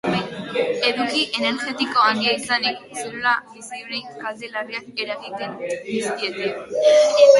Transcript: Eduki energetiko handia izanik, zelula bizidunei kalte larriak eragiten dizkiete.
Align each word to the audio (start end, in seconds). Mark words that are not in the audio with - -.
Eduki 0.91 1.19
energetiko 1.39 2.05
handia 2.11 2.33
izanik, 2.37 2.81
zelula 3.01 3.35
bizidunei 3.51 4.01
kalte 4.25 4.51
larriak 4.57 4.89
eragiten 5.07 5.55
dizkiete. 5.69 6.51